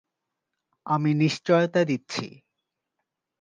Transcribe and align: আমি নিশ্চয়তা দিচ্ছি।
আমি 0.85 1.11
নিশ্চয়তা 1.13 1.81
দিচ্ছি। 1.85 2.25